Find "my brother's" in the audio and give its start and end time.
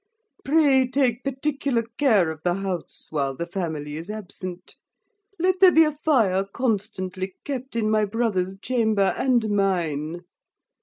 7.87-8.57